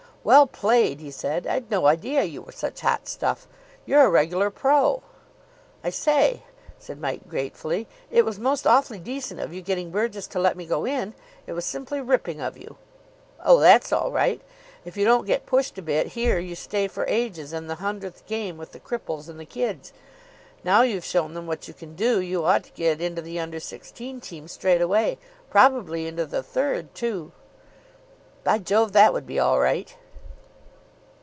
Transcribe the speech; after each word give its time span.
"Well 0.23 0.45
played," 0.45 0.99
he 0.99 1.09
said. 1.09 1.47
"I'd 1.47 1.71
no 1.71 1.87
idea 1.87 2.21
you 2.21 2.43
were 2.43 2.51
such 2.51 2.81
hot 2.81 3.07
stuff. 3.07 3.47
You're 3.87 4.03
a 4.05 4.09
regular 4.11 4.51
pro." 4.51 5.01
"I 5.83 5.89
say," 5.89 6.43
said 6.77 7.01
Mike 7.01 7.27
gratefully, 7.27 7.87
"it 8.11 8.23
was 8.23 8.37
most 8.37 8.67
awfully 8.67 8.99
decent 8.99 9.39
of 9.39 9.51
you 9.51 9.63
getting 9.63 9.89
Burgess 9.89 10.27
to 10.27 10.39
let 10.39 10.55
me 10.55 10.67
go 10.67 10.85
in. 10.85 11.15
It 11.47 11.53
was 11.53 11.65
simply 11.65 12.01
ripping 12.01 12.39
of 12.39 12.55
you." 12.55 12.77
"Oh, 13.43 13.59
that's 13.59 13.91
all 13.91 14.11
right. 14.11 14.39
If 14.85 14.95
you 14.95 15.05
don't 15.05 15.25
get 15.25 15.47
pushed 15.47 15.79
a 15.79 15.81
bit 15.81 16.09
here 16.09 16.37
you 16.37 16.53
stay 16.53 16.87
for 16.87 17.07
ages 17.07 17.51
in 17.51 17.65
the 17.65 17.75
hundredth 17.81 18.27
game 18.27 18.59
with 18.59 18.73
the 18.73 18.79
cripples 18.79 19.27
and 19.27 19.39
the 19.39 19.43
kids. 19.45 19.91
Now 20.63 20.83
you've 20.83 21.03
shown 21.03 21.33
them 21.33 21.47
what 21.47 21.67
you 21.67 21.73
can 21.73 21.95
do 21.95 22.21
you 22.21 22.45
ought 22.45 22.65
to 22.65 22.71
get 22.73 23.01
into 23.01 23.23
the 23.23 23.39
Under 23.39 23.59
Sixteen 23.59 24.21
team 24.21 24.47
straight 24.47 24.81
away. 24.83 25.17
Probably 25.49 26.05
into 26.05 26.27
the 26.27 26.43
third, 26.43 26.93
too." 26.93 27.31
"By 28.43 28.59
Jove, 28.59 28.91
that 28.91 29.13
would 29.13 29.25
be 29.25 29.39
all 29.39 29.59
right." 29.59 29.95